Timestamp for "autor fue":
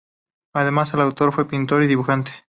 0.99-1.47